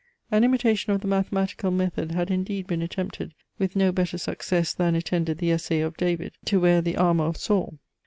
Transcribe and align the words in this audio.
An 0.31 0.43
imitation 0.43 0.91
of 0.93 1.01
the 1.01 1.07
mathematical 1.07 1.69
method 1.69 2.09
had 2.11 2.31
indeed 2.31 2.65
been 2.65 2.81
attempted 2.81 3.35
with 3.59 3.75
no 3.75 3.91
better 3.91 4.17
success 4.17 4.73
than 4.73 4.95
attended 4.95 5.37
the 5.37 5.51
essay 5.51 5.79
of 5.81 5.95
David 5.95 6.33
to 6.45 6.59
wear 6.59 6.81
the 6.81 6.97
armour 6.97 7.25
of 7.25 7.37
Saul. 7.37 7.77